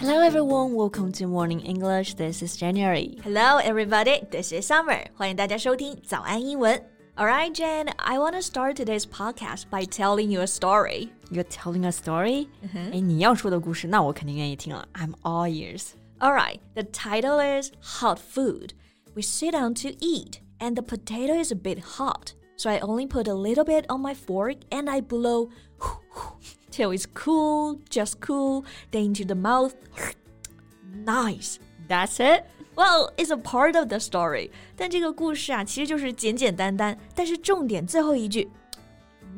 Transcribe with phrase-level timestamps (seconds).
[0.00, 2.14] Hello everyone, welcome to Morning English.
[2.14, 3.18] This is January.
[3.22, 4.22] Hello, everybody.
[4.30, 5.06] This is Summer.
[5.14, 6.82] 欢迎大家收听早安英文。
[7.16, 7.92] All right, Jen.
[7.96, 11.10] I want to start today's podcast by telling you a story.
[11.30, 12.48] You're telling a story?
[12.74, 14.88] 哎，你要说的故事，那我肯定愿意听了。
[14.94, 15.90] I'm all ears.
[16.20, 16.60] All right.
[16.74, 18.70] The title is Hot Food.
[19.14, 22.32] We sit down to eat, and the potato is a bit hot.
[22.60, 25.50] So I only put a little bit on my fork and I blow
[26.70, 29.74] till it's cool, just cool, then into the mouth.
[31.04, 31.58] nice.
[31.88, 32.44] That's it?
[32.74, 34.50] Well, it's a part of the story.
[34.76, 38.48] 但这个故事啊，其实就是简简单单，但是重点最后一句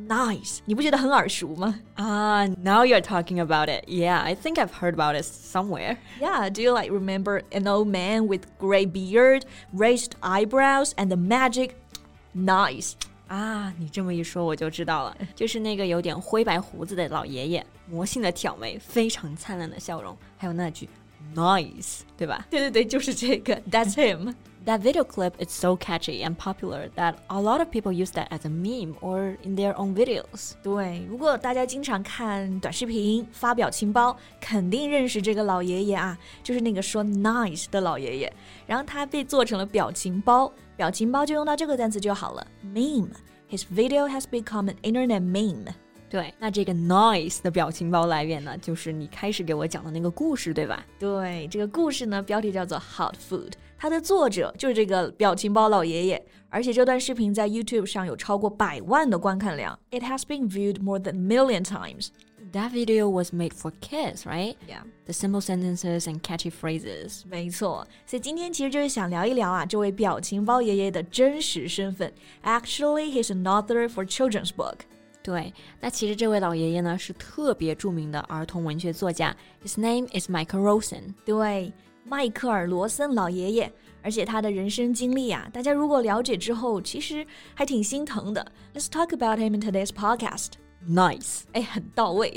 [0.08, 1.78] nice，你不觉得很耳熟吗？
[1.96, 3.84] Ah, uh, now you're talking about it.
[3.86, 5.98] Yeah, I think I've heard about it somewhere.
[6.20, 11.16] Yeah, do you like remember an old man with gray beard, raised eyebrows, and the
[11.16, 11.76] magic
[12.34, 12.96] nice?
[13.27, 20.87] 啊，你这么一说我就知道了， 就是那个有点灰白胡子的老爷爷，魔性的挑眉，非常灿烂的笑容，还有那句
[21.33, 22.45] nice，对吧？
[22.49, 24.33] 对对对，就是这个，That's him。
[24.66, 28.44] That video clip is so catchy and popular that a lot of people use that as
[28.44, 30.52] a meme or in their own videos.
[30.62, 38.32] 对，如果大家经常看短视频、发表情包，肯定认识这个老爷爷啊，就是那个说 nice 的老爷爷。
[38.66, 45.72] 然后他被做成了表情包，表情包就用到这个单词就好了，meme。His video has become an internet meme.
[46.10, 50.84] 对，那这个 nice 的表情包来源呢，就是你开始给我讲的那个故事，对吧？
[50.98, 59.78] 对，这个故事呢，标题叫做 Hot Food， 它的作者就是这个表情包老爷爷，而且这段视频在 YouTube 上有超过百万的观看量。
[59.90, 62.08] It has been viewed more than a million times.
[62.52, 64.56] That video was made for kids, right?
[64.66, 64.80] Yeah.
[65.04, 67.24] The simple sentences and catchy phrases.
[67.28, 72.10] 没错，所以今天其实就是想聊一聊啊，这位表情包爷爷的真实身份。
[72.42, 74.78] Actually, he's an author for children's book.
[75.22, 79.36] 对，那其实这位老爷爷呢是特别着名的儿童文学作家。
[79.62, 81.12] His name is Michael Rosen。
[81.26, 81.70] 对，
[82.03, 83.71] 迈克尔·罗森老爷爷。
[84.05, 88.51] 而且他的人生经历啊，大家如果了解之后，其实还挺心疼的。
[88.73, 90.49] Let's talk about him in today's podcast.
[90.85, 92.29] Nice，哎，很到位。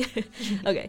[0.65, 0.89] OK，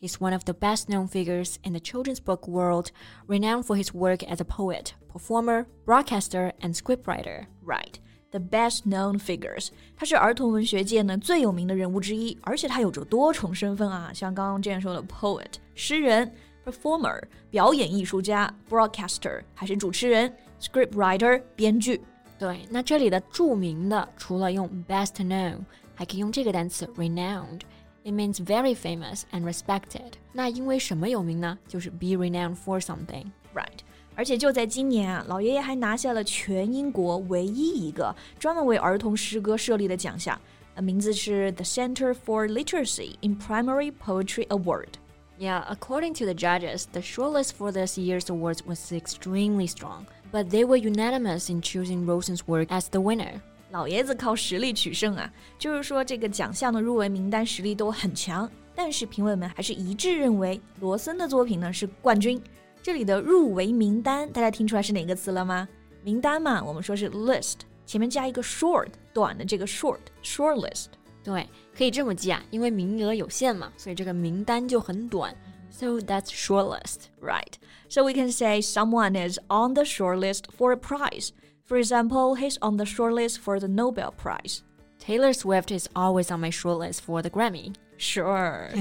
[0.00, 2.90] He's one of the best known figures in the children's book world,
[3.28, 7.46] renowned for his work as a poet, performer, broadcaster, and scriptwriter.
[7.64, 7.94] Right.
[8.32, 16.32] The best known figures，他是儿童文学界呢最有名的人物之一，而且他有着多重身份啊，像刚刚这样说的 poet 诗人，
[16.64, 22.00] performer 表演艺术家，broadcaster 还是主持人，scriptwriter 编剧。
[22.38, 25.58] 对，那这里的着名的除了用 best known，
[25.94, 27.60] 还可以用这个单词 renowned。
[28.04, 30.12] it means very famous and respected.
[30.32, 31.58] 那因为什么有名呢？
[31.68, 33.26] 就是 be renowned for something.
[33.54, 33.80] Right.
[34.14, 40.38] 而且就在今年啊，老爷爷还拿下了全英国唯一一个专门为儿童诗歌设立的奖项，
[40.74, 47.72] 呃，名字是 The Center for Literacy in Primary Poetry Award。Yeah, according to the judges, the shortlist for
[47.72, 52.88] this year's awards was extremely strong, but they were unanimous in choosing Rosen's work as
[52.88, 53.40] the winner.
[53.71, 62.41] 老爷子靠实力取胜啊，就是说这个奖项的入围名单实力都很强，但是评委们还是一致认为罗森的作品呢是冠军。
[62.81, 65.67] 这里的入围名单，大家听出来是哪个词了吗？
[66.03, 67.55] 名单嘛，我们说是 list，
[67.85, 70.85] 前面加一个 short，短的这个 short，short list。
[71.21, 71.45] 对，
[71.77, 75.35] 可以这么记啊，因为名额有限嘛，所以这个名单就很短。
[75.69, 77.53] So that's short list, right?
[77.89, 81.31] So we can say someone is on the short list for a prize.
[81.66, 84.62] For example, he's on the shortlist for the Nobel Prize.
[84.98, 87.74] Taylor Swift is always on my shortlist for the Grammy.
[87.96, 88.68] Sure.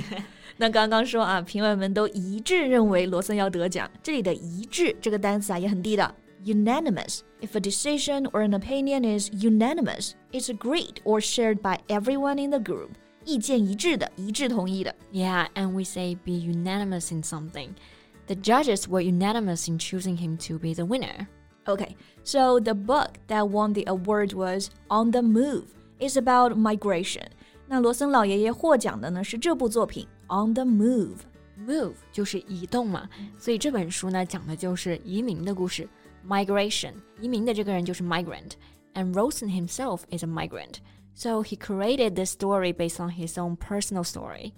[0.58, 3.90] 那刚刚说啊，评委们都一致认为罗森要得奖。
[4.04, 6.14] 这里的一致这个单词啊也很地道，
[6.44, 7.22] unanimous.
[7.40, 12.52] If a decision or an opinion is unanimous, it's agreed or shared by everyone in
[12.52, 12.90] the group.
[13.26, 14.94] 意见一致的，一致同意的。
[15.12, 17.70] Yeah, and we say be unanimous in something.
[18.28, 21.28] The judges were unanimous in choosing him to be the winner.
[21.66, 25.66] Okay, so the book that won the award was On the Move.
[26.00, 27.28] It's about migration.
[27.68, 30.08] 那罗森老爷爷获奖的呢是这部作品《
[30.46, 35.88] On the Move》。Move 就是移动嘛，所以这本书呢讲的就是移民的故事。
[36.28, 40.78] Migration，移民的这个人就是 migrant，and Rosen himself is a migrant.
[41.14, 44.54] So he created this story based on his own personal story.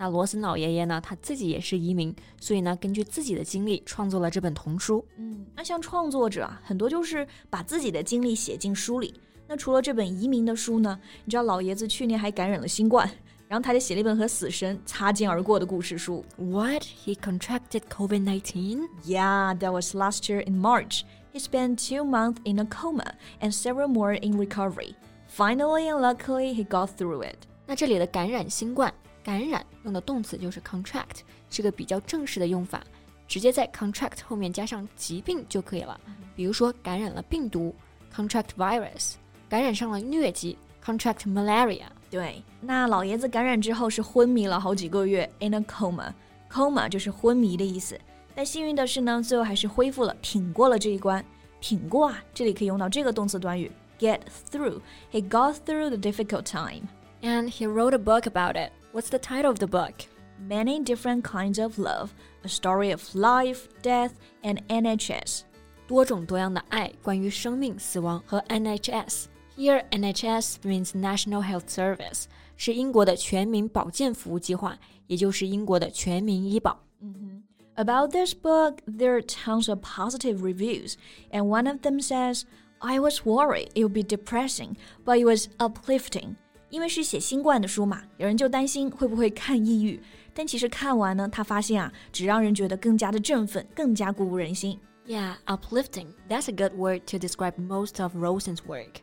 [0.00, 5.04] 那罗森老爷爷呢，他自己也是移民，所以呢，根据自己的经历创作了这本童书。
[5.18, 9.12] 嗯，那像创作者啊，很多就是把自己的经历写进书里。
[9.46, 13.10] 那除了这本移民的书呢，你知道老爷子去年还感染了新冠。
[13.46, 16.24] 然后他就写了一本和死神擦肩而过的故事书。
[16.36, 16.84] What?
[16.84, 18.86] He contracted COVID-19?
[19.04, 21.02] Yeah, that was last year in March.
[21.34, 24.94] He spent two months in a coma and several more in recovery.
[25.26, 27.38] Finally and luckily, he got through it.
[27.66, 28.94] 那这里的感染新冠，
[29.29, 31.19] 感染用的动词就是 contract，
[31.49, 32.83] 是个比较正式的用法，
[33.27, 35.99] 直接在 contract 后面加上疾病就可以了。
[36.35, 37.73] 比如说感染了病毒，
[38.13, 39.15] contract virus；
[39.49, 41.85] 感染上了疟疾，contract malaria。
[42.11, 47.99] 对，那老爷子感染之后是昏迷了好几个月，in a coma，coma 就是昏迷的意思。
[48.35, 51.23] 但幸运的是呢，最后还是恢复了，挺过了这一关。
[51.61, 54.19] 挺过啊，这里可以用到这个动词短语 get
[54.51, 56.83] through。He got through the difficult time.
[57.21, 58.71] And he wrote a book about it.
[58.93, 59.93] What's the title of the book?
[60.39, 62.09] Many different kinds of love,
[62.43, 64.11] a story of life, death,
[64.43, 65.41] and NHS.
[65.87, 72.25] 多种多样的爱，关于生命、死亡和 NHS。Here, NHS means National Health Service，
[72.57, 76.79] 是英国的全民保健服务计划，也就是英国的全民医保。
[77.01, 77.41] Mm -hmm.
[77.75, 80.95] About this book, there are tons of positive reviews,
[81.31, 82.43] and one of them says,
[82.79, 84.75] "I was worried it would be depressing,
[85.05, 86.35] but it was uplifting."
[86.69, 90.01] 因为是写新冠的书嘛，有人就担心会不会看抑郁，
[90.33, 94.79] 但其实看完呢，他发现啊，只让人觉得更加的振奋，更加鼓舞人心。
[95.07, 96.07] Yeah, uplifting.
[96.27, 98.95] That's a good word to describe most of Rosen's work.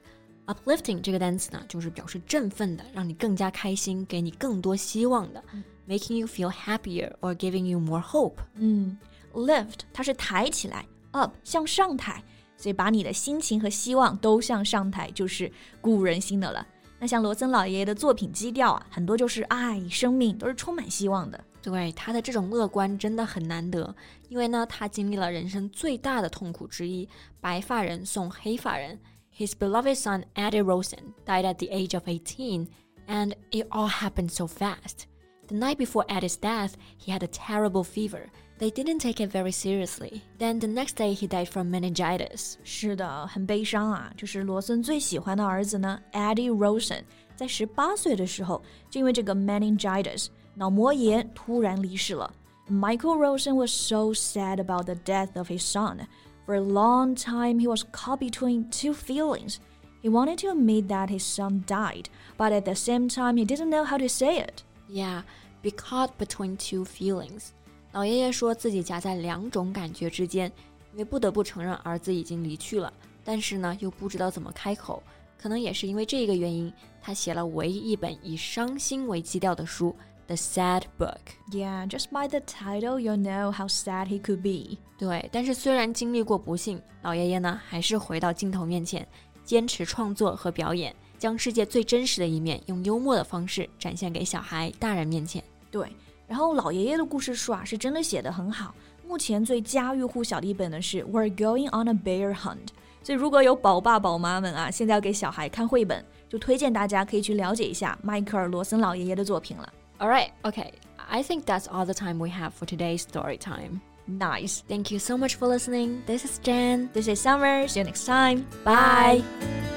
[0.46, 5.43] Uplifting 这个单词呢，就是表示振奋的，让你更加开心，给你更多希望的，
[5.88, 8.34] making you feel happier or giving you more hope。
[8.56, 8.99] 嗯，
[9.32, 12.22] lift 它是抬起来，up 向上抬，
[12.56, 15.50] 所以把你的心情和希望都向上抬，就是
[15.81, 16.66] 鼓舞人心的了。
[16.99, 21.44] 那像罗森老爷爷的作品基调啊，很多就是爱、生命，都是充满希望的。
[21.61, 23.94] 对他的这种乐观真的很难得，
[24.29, 27.07] 因为呢，他经历了人生最大的痛苦之一——
[27.41, 28.97] 白发人送黑发人。
[29.38, 32.67] His beloved son Eddie Rosen died at the age of eighteen,
[33.07, 35.03] and it all happened so fast.
[35.49, 38.31] The night before Eddie's death, he had a terrible fever.
[38.58, 40.22] They didn't take it very seriously.
[40.38, 42.54] Then the next day, he died from meningitis.
[42.62, 44.12] 是的，很悲伤啊。
[44.16, 47.02] 就是罗森最喜欢的儿子呢，Eddie Rosen，
[47.34, 52.32] 在十八岁的时候，就因为这个 meningitis 脑膜炎突然离世了。
[52.70, 56.06] Michael Rosen was so sad about the death of his son.
[56.46, 59.56] For a long time, he was caught between two feelings.
[60.02, 62.06] He wanted to admit that his son died,
[62.38, 64.62] but at the same time, he didn't know how to say it.
[64.89, 65.24] Yeah,
[65.62, 67.50] be caught between two feelings.
[67.92, 70.51] 老爷爷说自己夹在两种感觉之间，
[70.92, 72.92] 因为不得不承认儿子已经离去了，
[73.24, 75.01] 但是呢，又不知道怎么开口。
[75.38, 79.95] 可能也是因为这个原因，他写了唯一一本以伤心为基调的书
[80.25, 81.19] The Sad Book.
[81.51, 84.78] Yeah, just by the title, you'll know how sad he could be.
[84.98, 89.07] 对，但是虽然经历过不幸，老爷爷呢还是回到镜头面前，
[89.44, 95.43] 坚持创作和表演，将世界最真实的一面用幽默的方式展现给小孩、大人面前。
[95.69, 95.91] 对，
[96.27, 98.73] 然后老爷爷的故事书啊，是真的写得很好。
[99.07, 102.69] 目前最家喻户晓的一本呢是 We're Going on a Bear Hunt。
[103.03, 109.71] 所以如果有宝爸宝妈们啊，现在要给小孩看绘本，就推荐大家可以去了解一下迈克尔·罗森老爷爷的作品了。
[109.99, 110.71] All right, okay.
[111.09, 113.79] I think that's all the time we have for today's story time.
[114.07, 114.61] Nice.
[114.67, 116.01] Thank you so much for listening.
[116.05, 116.89] This is Jen.
[116.93, 117.67] This is Summer.
[117.67, 118.45] See you next time.
[118.65, 119.76] Bye.